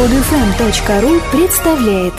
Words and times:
Подфм.ру 0.00 1.20
представляет 1.30 2.14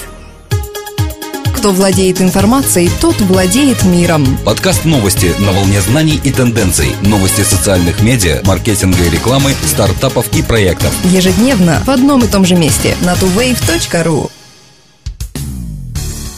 Кто 1.55 1.71
владеет 1.71 2.21
информацией, 2.21 2.91
тот 3.01 3.19
владеет 3.21 3.83
миром. 3.83 4.37
Подкаст 4.45 4.85
новости 4.85 5.31
на 5.39 5.51
волне 5.51 5.81
знаний 5.81 6.21
и 6.23 6.31
тенденций. 6.31 6.89
Новости 7.01 7.41
социальных 7.41 8.03
медиа, 8.03 8.41
маркетинга 8.45 9.03
и 9.03 9.09
рекламы, 9.09 9.55
стартапов 9.65 10.27
и 10.37 10.43
проектов. 10.43 10.93
Ежедневно 11.05 11.81
в 11.83 11.89
одном 11.89 12.23
и 12.23 12.27
том 12.27 12.45
же 12.45 12.53
месте 12.53 12.95
на 13.01 13.13
tuwave.ru. 13.13 14.29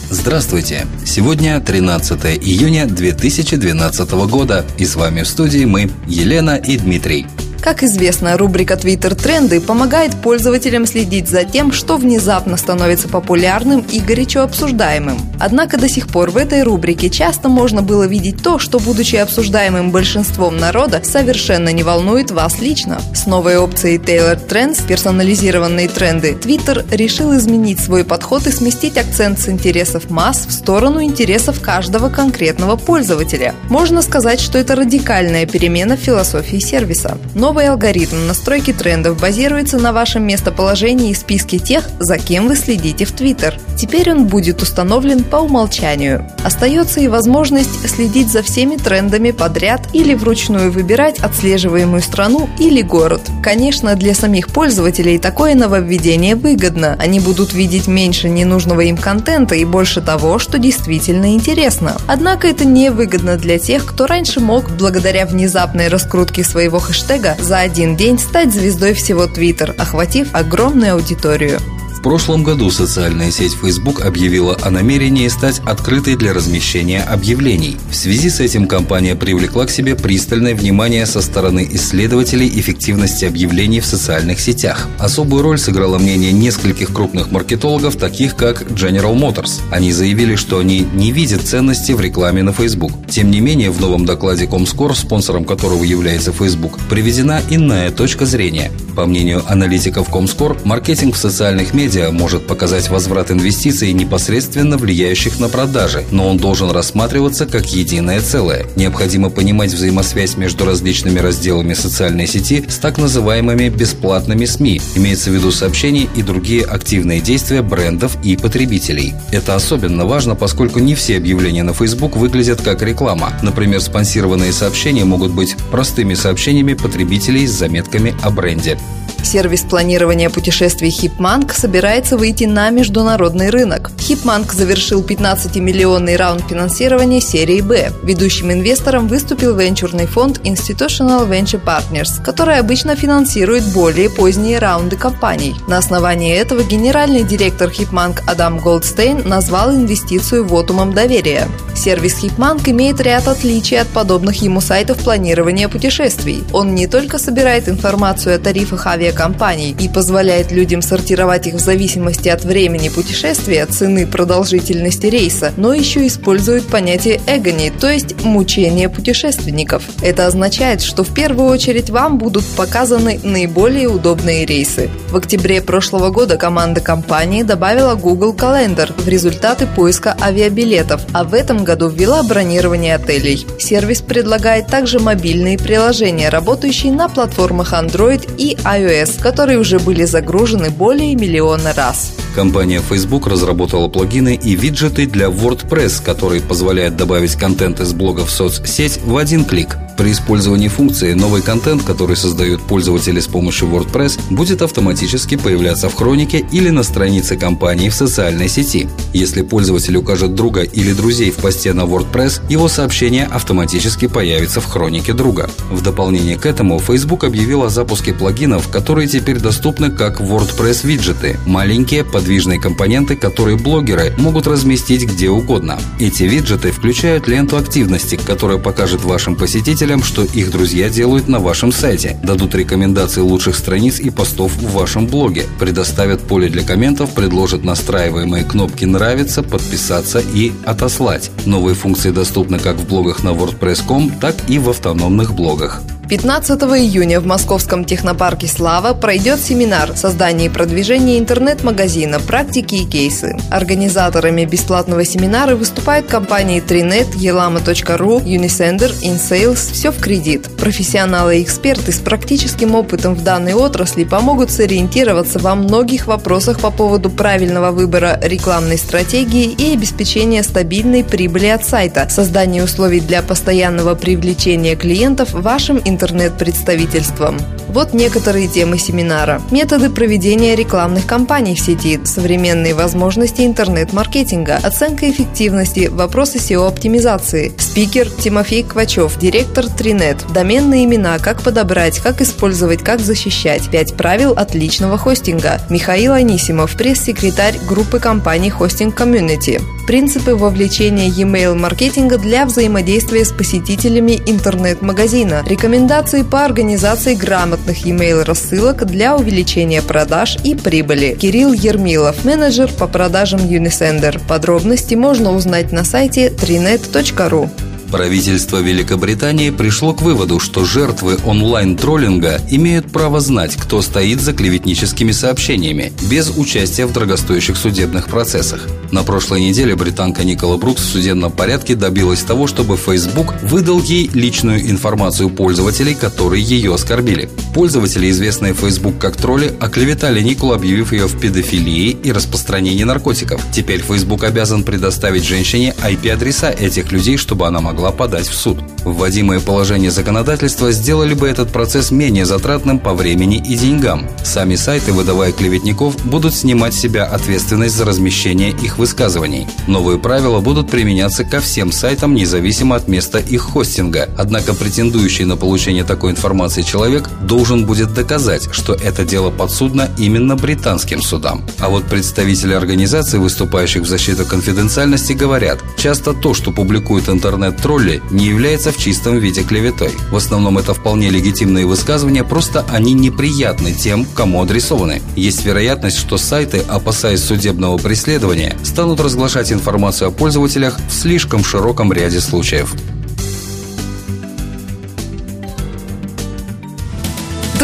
Здравствуйте! 0.08 0.86
Сегодня 1.04 1.60
13 1.60 2.24
июня 2.42 2.86
2012 2.86 4.10
года 4.30 4.64
и 4.78 4.86
с 4.86 4.96
вами 4.96 5.20
в 5.20 5.28
студии 5.28 5.66
мы, 5.66 5.90
Елена 6.06 6.56
и 6.56 6.78
Дмитрий. 6.78 7.26
Как 7.64 7.82
известно, 7.82 8.36
рубрика 8.36 8.74
Twitter 8.74 9.14
Тренды 9.14 9.58
помогает 9.58 10.14
пользователям 10.16 10.84
следить 10.84 11.30
за 11.30 11.44
тем, 11.44 11.72
что 11.72 11.96
внезапно 11.96 12.58
становится 12.58 13.08
популярным 13.08 13.80
и 13.80 14.00
горячо 14.00 14.42
обсуждаемым. 14.42 15.16
Однако 15.40 15.78
до 15.78 15.88
сих 15.88 16.08
пор 16.08 16.30
в 16.30 16.36
этой 16.36 16.62
рубрике 16.62 17.08
часто 17.08 17.48
можно 17.48 17.80
было 17.80 18.06
видеть 18.06 18.42
то, 18.42 18.58
что, 18.58 18.78
будучи 18.78 19.16
обсуждаемым 19.16 19.92
большинством 19.92 20.58
народа, 20.58 21.00
совершенно 21.04 21.70
не 21.70 21.82
волнует 21.82 22.30
вас 22.30 22.60
лично. 22.60 23.00
С 23.14 23.24
новой 23.24 23.56
опцией 23.56 23.96
Tailored 23.96 24.46
Trends, 24.46 24.86
персонализированные 24.86 25.88
тренды, 25.88 26.32
Twitter 26.32 26.84
решил 26.94 27.34
изменить 27.34 27.80
свой 27.80 28.04
подход 28.04 28.46
и 28.46 28.52
сместить 28.52 28.98
акцент 28.98 29.40
с 29.40 29.48
интересов 29.48 30.10
масс 30.10 30.44
в 30.46 30.52
сторону 30.52 31.02
интересов 31.02 31.62
каждого 31.62 32.10
конкретного 32.10 32.76
пользователя. 32.76 33.54
Можно 33.70 34.02
сказать, 34.02 34.40
что 34.40 34.58
это 34.58 34.76
радикальная 34.76 35.46
перемена 35.46 35.96
в 35.96 36.00
философии 36.00 36.58
сервиса. 36.58 37.16
Но 37.34 37.53
Новый 37.54 37.68
алгоритм 37.68 38.26
настройки 38.26 38.72
трендов 38.72 39.20
базируется 39.20 39.78
на 39.78 39.92
вашем 39.92 40.26
местоположении 40.26 41.10
и 41.10 41.14
списке 41.14 41.60
тех, 41.60 41.88
за 42.00 42.18
кем 42.18 42.48
вы 42.48 42.56
следите 42.56 43.04
в 43.04 43.12
Твиттер. 43.12 43.60
Теперь 43.76 44.10
он 44.10 44.26
будет 44.26 44.60
установлен 44.60 45.22
по 45.22 45.36
умолчанию. 45.36 46.28
Остается 46.42 46.98
и 46.98 47.06
возможность 47.06 47.88
следить 47.88 48.32
за 48.32 48.42
всеми 48.42 48.74
трендами 48.74 49.30
подряд 49.30 49.82
или 49.92 50.14
вручную 50.14 50.72
выбирать 50.72 51.20
отслеживаемую 51.20 52.02
страну 52.02 52.48
или 52.58 52.82
город. 52.82 53.20
Конечно, 53.40 53.94
для 53.94 54.16
самих 54.16 54.48
пользователей 54.48 55.20
такое 55.20 55.54
нововведение 55.54 56.34
выгодно. 56.34 56.96
Они 56.98 57.20
будут 57.20 57.52
видеть 57.52 57.86
меньше 57.86 58.28
ненужного 58.28 58.80
им 58.80 58.96
контента 58.96 59.54
и 59.54 59.64
больше 59.64 60.00
того, 60.00 60.40
что 60.40 60.58
действительно 60.58 61.34
интересно. 61.34 61.98
Однако 62.08 62.48
это 62.48 62.64
не 62.64 62.90
выгодно 62.90 63.36
для 63.36 63.60
тех, 63.60 63.86
кто 63.86 64.08
раньше 64.08 64.40
мог, 64.40 64.70
благодаря 64.72 65.24
внезапной 65.24 65.86
раскрутке 65.86 66.42
своего 66.42 66.80
хэштега, 66.80 67.36
за 67.44 67.58
один 67.58 67.94
день 67.94 68.18
стать 68.18 68.52
звездой 68.52 68.94
всего 68.94 69.24
Twitter, 69.24 69.74
охватив 69.76 70.34
огромную 70.34 70.94
аудиторию 70.94 71.60
прошлом 72.04 72.44
году 72.44 72.70
социальная 72.70 73.30
сеть 73.30 73.54
Facebook 73.54 74.02
объявила 74.04 74.58
о 74.60 74.70
намерении 74.70 75.26
стать 75.28 75.62
открытой 75.64 76.16
для 76.16 76.34
размещения 76.34 77.00
объявлений. 77.00 77.78
В 77.90 77.96
связи 77.96 78.28
с 78.28 78.40
этим 78.40 78.66
компания 78.66 79.16
привлекла 79.16 79.64
к 79.64 79.70
себе 79.70 79.96
пристальное 79.96 80.54
внимание 80.54 81.06
со 81.06 81.22
стороны 81.22 81.66
исследователей 81.72 82.46
эффективности 82.60 83.24
объявлений 83.24 83.80
в 83.80 83.86
социальных 83.86 84.38
сетях. 84.38 84.86
Особую 84.98 85.42
роль 85.42 85.58
сыграло 85.58 85.96
мнение 85.96 86.30
нескольких 86.30 86.92
крупных 86.92 87.30
маркетологов, 87.30 87.96
таких 87.96 88.36
как 88.36 88.70
General 88.72 89.18
Motors. 89.18 89.62
Они 89.70 89.90
заявили, 89.90 90.36
что 90.36 90.58
они 90.58 90.86
не 90.92 91.10
видят 91.10 91.40
ценности 91.40 91.92
в 91.92 92.02
рекламе 92.02 92.42
на 92.42 92.52
Facebook. 92.52 92.92
Тем 93.08 93.30
не 93.30 93.40
менее, 93.40 93.70
в 93.70 93.80
новом 93.80 94.04
докладе 94.04 94.44
Comscore, 94.44 94.94
спонсором 94.94 95.46
которого 95.46 95.82
является 95.82 96.32
Facebook, 96.32 96.78
приведена 96.90 97.40
иная 97.48 97.90
точка 97.90 98.26
зрения. 98.26 98.70
По 98.94 99.06
мнению 99.06 99.42
аналитиков 99.48 100.10
Comscore, 100.10 100.58
маркетинг 100.64 101.14
в 101.14 101.18
социальных 101.18 101.72
медиа 101.72 101.93
медиа 101.94 102.10
может 102.10 102.46
показать 102.46 102.88
возврат 102.88 103.30
инвестиций, 103.30 103.92
непосредственно 103.92 104.76
влияющих 104.76 105.38
на 105.38 105.48
продажи, 105.48 106.04
но 106.10 106.28
он 106.28 106.38
должен 106.38 106.70
рассматриваться 106.70 107.46
как 107.46 107.66
единое 107.66 108.20
целое. 108.20 108.66
Необходимо 108.74 109.30
понимать 109.30 109.72
взаимосвязь 109.72 110.36
между 110.36 110.64
различными 110.64 111.20
разделами 111.20 111.74
социальной 111.74 112.26
сети 112.26 112.64
с 112.68 112.78
так 112.78 112.98
называемыми 112.98 113.68
бесплатными 113.68 114.44
СМИ, 114.44 114.80
имеется 114.96 115.30
в 115.30 115.34
виду 115.34 115.52
сообщения 115.52 116.08
и 116.16 116.22
другие 116.22 116.64
активные 116.64 117.20
действия 117.20 117.62
брендов 117.62 118.16
и 118.24 118.36
потребителей. 118.36 119.14
Это 119.30 119.54
особенно 119.54 120.04
важно, 120.04 120.34
поскольку 120.34 120.80
не 120.80 120.94
все 120.94 121.16
объявления 121.16 121.62
на 121.62 121.74
Facebook 121.74 122.16
выглядят 122.16 122.60
как 122.60 122.82
реклама. 122.82 123.32
Например, 123.42 123.80
спонсированные 123.80 124.52
сообщения 124.52 125.04
могут 125.04 125.30
быть 125.30 125.56
простыми 125.70 126.14
сообщениями 126.14 126.74
потребителей 126.74 127.46
с 127.46 127.52
заметками 127.52 128.14
о 128.22 128.30
бренде. 128.30 128.78
Сервис 129.24 129.62
планирования 129.62 130.28
путешествий 130.28 130.90
HipMank 130.90 131.52
собирается 131.84 132.16
выйти 132.16 132.44
на 132.44 132.70
международный 132.70 133.50
рынок. 133.50 133.90
HipMank 133.98 134.54
завершил 134.54 135.02
15-миллионный 135.02 136.16
раунд 136.16 136.48
финансирования 136.48 137.20
серии 137.20 137.60
«Б». 137.60 137.92
Ведущим 138.02 138.50
инвестором 138.50 139.06
выступил 139.06 139.54
венчурный 139.54 140.06
фонд 140.06 140.40
Institutional 140.44 141.28
Venture 141.28 141.62
Partners, 141.62 142.24
который 142.24 142.58
обычно 142.58 142.96
финансирует 142.96 143.64
более 143.74 144.08
поздние 144.08 144.60
раунды 144.60 144.96
компаний. 144.96 145.54
На 145.68 145.76
основании 145.76 146.34
этого 146.34 146.62
генеральный 146.62 147.22
директор 147.22 147.68
HipMank 147.68 148.22
Адам 148.26 148.60
Голдстейн 148.60 149.28
назвал 149.28 149.70
инвестицию 149.70 150.46
вотумом 150.46 150.94
доверия. 150.94 151.46
Сервис 151.76 152.24
HipMank 152.24 152.70
имеет 152.70 152.98
ряд 153.02 153.28
отличий 153.28 153.78
от 153.78 153.88
подобных 153.88 154.40
ему 154.40 154.62
сайтов 154.62 154.96
планирования 155.04 155.68
путешествий. 155.68 156.44
Он 156.54 156.74
не 156.74 156.86
только 156.86 157.18
собирает 157.18 157.68
информацию 157.68 158.36
о 158.36 158.38
тарифах 158.38 158.86
авиакомпаний, 158.86 159.72
компаний 159.74 159.76
и 159.78 159.88
позволяет 159.88 160.50
людям 160.50 160.80
сортировать 160.80 161.46
их 161.46 161.54
в 161.54 161.60
зависимости 161.74 162.28
от 162.28 162.44
времени 162.44 162.88
путешествия, 162.88 163.66
цены, 163.66 164.06
продолжительности 164.06 165.06
рейса, 165.06 165.52
но 165.56 165.74
еще 165.74 166.06
использует 166.06 166.64
понятие 166.68 167.20
эгони, 167.26 167.72
то 167.80 167.90
есть 167.90 168.24
мучение 168.24 168.88
путешественников. 168.88 169.82
Это 170.00 170.28
означает, 170.28 170.82
что 170.82 171.02
в 171.02 171.12
первую 171.12 171.48
очередь 171.50 171.90
вам 171.90 172.18
будут 172.18 172.44
показаны 172.56 173.18
наиболее 173.24 173.88
удобные 173.88 174.46
рейсы. 174.46 174.88
В 175.10 175.16
октябре 175.16 175.60
прошлого 175.62 176.10
года 176.10 176.36
команда 176.36 176.80
компании 176.80 177.42
добавила 177.42 177.96
Google 177.96 178.34
Calendar 178.34 178.92
в 178.96 179.08
результаты 179.08 179.66
поиска 179.66 180.16
авиабилетов, 180.20 181.00
а 181.12 181.24
в 181.24 181.34
этом 181.34 181.64
году 181.64 181.88
ввела 181.88 182.22
бронирование 182.22 182.94
отелей. 182.94 183.44
Сервис 183.58 184.00
предлагает 184.00 184.68
также 184.68 185.00
мобильные 185.00 185.58
приложения, 185.58 186.28
работающие 186.28 186.92
на 186.92 187.08
платформах 187.08 187.72
Android 187.72 188.30
и 188.38 188.54
iOS, 188.62 189.20
которые 189.20 189.58
уже 189.58 189.80
были 189.80 190.04
загружены 190.04 190.70
более 190.70 191.16
миллиона 191.16 191.53
раз. 191.73 192.13
Компания 192.34 192.80
Facebook 192.80 193.28
разработала 193.28 193.86
плагины 193.86 194.34
и 194.34 194.56
виджеты 194.56 195.06
для 195.06 195.26
WordPress, 195.26 196.02
которые 196.02 196.42
позволяют 196.42 196.96
добавить 196.96 197.36
контент 197.36 197.78
из 197.80 197.92
блога 197.92 198.26
в 198.26 198.30
соцсеть 198.30 198.98
в 199.04 199.16
один 199.16 199.44
клик. 199.44 199.76
При 199.96 200.10
использовании 200.10 200.66
функции 200.66 201.12
новый 201.12 201.40
контент, 201.40 201.84
который 201.84 202.16
создают 202.16 202.60
пользователи 202.62 203.20
с 203.20 203.28
помощью 203.28 203.68
WordPress, 203.68 204.18
будет 204.30 204.62
автоматически 204.62 205.36
появляться 205.36 205.88
в 205.88 205.94
хронике 205.94 206.44
или 206.50 206.70
на 206.70 206.82
странице 206.82 207.36
компании 207.36 207.88
в 207.88 207.94
социальной 207.94 208.48
сети. 208.48 208.88
Если 209.12 209.42
пользователь 209.42 209.96
укажет 209.96 210.34
друга 210.34 210.62
или 210.62 210.92
друзей 210.92 211.30
в 211.30 211.36
посте 211.36 211.72
на 211.72 211.82
WordPress, 211.82 212.42
его 212.50 212.66
сообщение 212.66 213.26
автоматически 213.26 214.08
появится 214.08 214.60
в 214.60 214.66
хронике 214.66 215.12
друга. 215.12 215.48
В 215.70 215.80
дополнение 215.82 216.36
к 216.36 216.46
этому, 216.46 216.80
Facebook 216.80 217.22
объявил 217.22 217.62
о 217.62 217.70
запуске 217.70 218.12
плагинов, 218.12 218.68
которые 218.68 219.06
теперь 219.06 219.38
доступны 219.38 219.92
как 219.92 220.20
WordPress 220.20 220.84
виджеты– 220.84 221.38
маленькие 221.46 222.02
подвижные 222.24 222.58
компоненты, 222.58 223.16
которые 223.16 223.58
блогеры 223.58 224.14
могут 224.16 224.46
разместить 224.46 225.04
где 225.04 225.28
угодно. 225.28 225.78
Эти 226.00 226.22
виджеты 226.22 226.72
включают 226.72 227.28
ленту 227.28 227.58
активности, 227.58 228.16
которая 228.16 228.56
покажет 228.56 229.04
вашим 229.04 229.36
посетителям 229.36 230.02
что 230.02 230.24
их 230.24 230.50
друзья 230.50 230.88
делают 230.88 231.28
на 231.28 231.38
вашем 231.38 231.70
сайте, 231.70 232.18
дадут 232.22 232.54
рекомендации 232.54 233.20
лучших 233.20 233.56
страниц 233.56 234.00
и 234.00 234.08
постов 234.08 234.56
в 234.56 234.72
вашем 234.72 235.06
блоге, 235.06 235.44
предоставят 235.60 236.22
поле 236.22 236.48
для 236.48 236.62
комментов, 236.62 237.12
предложат 237.12 237.62
настраиваемые 237.62 238.44
кнопки 238.44 238.86
«Нравится», 238.86 239.42
«Подписаться» 239.42 240.20
и 240.20 240.52
«Отослать». 240.64 241.30
Новые 241.44 241.74
функции 241.74 242.10
доступны 242.10 242.58
как 242.58 242.76
в 242.76 242.88
блогах 242.88 243.22
на 243.22 243.34
WordPress.com, 243.34 244.12
так 244.18 244.34
и 244.48 244.58
в 244.58 244.70
автономных 244.70 245.34
блогах. 245.34 245.82
15 246.08 246.60
июня 246.60 247.18
в 247.18 247.26
московском 247.26 247.86
технопарке 247.86 248.46
«Слава» 248.46 248.92
пройдет 248.92 249.40
семинар 249.40 249.96
«Создание 249.96 250.46
и 250.46 250.50
продвижение 250.50 251.18
интернет-магазина. 251.18 252.20
Практики 252.20 252.74
и 252.74 252.84
кейсы». 252.84 253.38
Организаторами 253.50 254.44
бесплатного 254.44 255.06
семинара 255.06 255.56
выступают 255.56 256.06
компании 256.06 256.62
Trinet, 256.62 257.16
Елама.ру, 257.16 258.18
Unisender, 258.20 258.92
InSales 259.02 259.72
«Все 259.72 259.90
в 259.90 259.98
кредит». 259.98 260.50
Профессионалы 260.58 261.38
и 261.38 261.42
эксперты 261.42 261.90
с 261.90 262.00
практическим 262.00 262.74
опытом 262.74 263.14
в 263.14 263.24
данной 263.24 263.54
отрасли 263.54 264.04
помогут 264.04 264.50
сориентироваться 264.50 265.38
во 265.38 265.54
многих 265.54 266.06
вопросах 266.06 266.60
по 266.60 266.70
поводу 266.70 267.08
правильного 267.08 267.70
выбора 267.70 268.20
рекламной 268.22 268.76
стратегии 268.76 269.52
и 269.52 269.72
обеспечения 269.72 270.42
стабильной 270.42 271.02
прибыли 271.02 271.46
от 271.46 271.64
сайта, 271.64 272.06
создания 272.10 272.62
условий 272.62 273.00
для 273.00 273.22
постоянного 273.22 273.94
привлечения 273.94 274.76
клиентов 274.76 275.32
вашим 275.32 275.78
интернет 275.78 275.93
интернет-представительством. 275.94 277.38
Вот 277.68 277.92
некоторые 277.92 278.46
темы 278.46 278.78
семинара. 278.78 279.42
Методы 279.50 279.90
проведения 279.90 280.54
рекламных 280.54 281.06
кампаний 281.06 281.54
в 281.56 281.60
сети, 281.60 281.98
современные 282.04 282.74
возможности 282.74 283.42
интернет-маркетинга, 283.42 284.60
оценка 284.62 285.10
эффективности, 285.10 285.88
вопросы 285.90 286.38
SEO-оптимизации. 286.38 287.52
Спикер 287.58 288.08
Тимофей 288.08 288.62
Квачев, 288.62 289.18
директор 289.18 289.66
Тринет. 289.66 290.18
Доменные 290.32 290.84
имена, 290.84 291.18
как 291.18 291.42
подобрать, 291.42 291.98
как 291.98 292.20
использовать, 292.20 292.82
как 292.82 293.00
защищать. 293.00 293.68
Пять 293.70 293.94
правил 293.94 294.32
отличного 294.32 294.98
хостинга. 294.98 295.60
Михаил 295.70 296.12
Анисимов, 296.12 296.76
пресс-секретарь 296.76 297.58
группы 297.68 297.98
компаний 297.98 298.50
Hosting 298.50 298.94
Community. 298.94 299.60
Принципы 299.86 300.34
вовлечения 300.34 301.08
e-mail 301.08 301.54
маркетинга 301.54 302.16
для 302.16 302.46
взаимодействия 302.46 303.22
с 303.22 303.32
посетителями 303.32 304.18
интернет-магазина. 304.26 305.44
Рекомендации 305.46 306.22
по 306.22 306.42
организации 306.44 307.14
грамотных 307.14 307.84
e-mail 307.84 308.24
рассылок 308.24 308.86
для 308.86 309.14
увеличения 309.14 309.82
продаж 309.82 310.38
и 310.42 310.54
прибыли. 310.54 311.14
Кирилл 311.20 311.52
Ермилов, 311.52 312.24
менеджер 312.24 312.72
по 312.72 312.86
продажам 312.86 313.40
Unisender. 313.40 314.18
Подробности 314.26 314.94
можно 314.94 315.32
узнать 315.32 315.70
на 315.70 315.84
сайте 315.84 316.28
trinet.ru. 316.28 317.50
Правительство 317.94 318.60
Великобритании 318.60 319.50
пришло 319.50 319.94
к 319.94 320.02
выводу, 320.02 320.40
что 320.40 320.64
жертвы 320.64 321.16
онлайн-троллинга 321.24 322.40
имеют 322.50 322.90
право 322.90 323.20
знать, 323.20 323.54
кто 323.54 323.82
стоит 323.82 324.20
за 324.20 324.32
клеветническими 324.32 325.12
сообщениями, 325.12 325.92
без 326.10 326.36
участия 326.36 326.86
в 326.86 326.92
дорогостоящих 326.92 327.56
судебных 327.56 328.08
процессах. 328.08 328.66
На 328.90 329.04
прошлой 329.04 329.42
неделе 329.42 329.76
британка 329.76 330.24
Никола 330.24 330.56
Брукс 330.56 330.82
в 330.82 330.90
судебном 330.90 331.30
порядке 331.30 331.76
добилась 331.76 332.22
того, 332.22 332.48
чтобы 332.48 332.76
Facebook 332.76 333.40
выдал 333.42 333.80
ей 333.80 334.10
личную 334.12 334.68
информацию 334.68 335.30
пользователей, 335.30 335.94
которые 335.94 336.42
ее 336.42 336.74
оскорбили. 336.74 337.30
Пользователи, 337.54 338.10
известные 338.10 338.52
Facebook 338.52 338.98
как 338.98 339.16
тролли, 339.16 339.54
оклеветали 339.60 340.20
Николу, 340.20 340.54
объявив 340.54 340.92
ее 340.92 341.06
в 341.06 341.16
педофилии 341.20 341.90
и 341.90 342.10
распространении 342.10 342.82
наркотиков. 342.82 343.40
Теперь 343.52 343.80
Facebook 343.80 344.24
обязан 344.24 344.64
предоставить 344.64 345.22
женщине 345.22 345.72
IP-адреса 345.80 346.50
этих 346.50 346.90
людей, 346.90 347.16
чтобы 347.16 347.46
она 347.46 347.60
могла 347.60 347.92
подать 347.92 348.26
в 348.26 348.34
суд. 348.34 348.58
Вводимые 348.84 349.40
положения 349.40 349.92
законодательства 349.92 350.72
сделали 350.72 351.14
бы 351.14 351.28
этот 351.28 351.52
процесс 351.52 351.92
менее 351.92 352.26
затратным 352.26 352.80
по 352.80 352.92
времени 352.92 353.36
и 353.36 353.56
деньгам. 353.56 354.08
Сами 354.24 354.56
сайты, 354.56 354.92
выдавая 354.92 355.30
клеветников, 355.30 356.04
будут 356.04 356.34
снимать 356.34 356.74
с 356.74 356.80
себя 356.80 357.04
ответственность 357.04 357.76
за 357.76 357.84
размещение 357.84 358.50
их 358.50 358.78
высказываний. 358.78 359.46
Новые 359.68 360.00
правила 360.00 360.40
будут 360.40 360.72
применяться 360.72 361.22
ко 361.22 361.40
всем 361.40 361.70
сайтам, 361.70 362.16
независимо 362.16 362.74
от 362.74 362.88
места 362.88 363.20
их 363.20 363.42
хостинга. 363.42 364.08
Однако 364.18 364.54
претендующий 364.54 365.24
на 365.24 365.36
получение 365.36 365.84
такой 365.84 366.10
информации 366.10 366.62
человек 366.62 367.08
должен 367.22 367.43
будет 367.66 367.92
доказать, 367.92 368.48
что 368.50 368.72
это 368.74 369.04
дело 369.04 369.30
подсудно 369.30 369.90
именно 369.98 370.36
британским 370.36 371.02
судам. 371.02 371.44
А 371.58 371.68
вот 371.68 371.84
представители 371.84 372.54
организаций, 372.54 373.18
выступающих 373.18 373.82
в 373.82 373.86
защиту 373.86 374.24
конфиденциальности, 374.24 375.12
говорят, 375.12 375.60
часто 375.76 376.14
то, 376.14 376.32
что 376.34 376.50
публикует 376.50 377.08
интернет-тролль, 377.08 377.74
тролли 377.74 378.02
не 378.10 378.26
является 378.26 378.72
в 378.72 378.76
чистом 378.76 379.18
виде 379.18 379.42
клеветой. 379.42 379.90
В 380.10 380.16
основном 380.16 380.58
это 380.58 380.74
вполне 380.74 381.10
легитимные 381.10 381.66
высказывания, 381.66 382.24
просто 382.24 382.64
они 382.68 382.92
неприятны 382.92 383.72
тем, 383.72 384.04
кому 384.04 384.42
адресованы. 384.42 385.02
Есть 385.16 385.44
вероятность, 385.44 385.98
что 385.98 386.16
сайты, 386.16 386.62
опасаясь 386.68 387.22
судебного 387.22 387.78
преследования, 387.78 388.56
станут 388.62 389.00
разглашать 389.00 389.52
информацию 389.52 390.08
о 390.08 390.12
пользователях 390.12 390.78
в 390.88 390.92
слишком 390.92 391.44
широком 391.44 391.92
ряде 391.92 392.20
случаев. 392.20 392.74